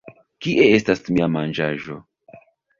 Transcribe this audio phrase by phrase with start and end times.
[0.45, 2.01] Kie estas mia manĝaĵo?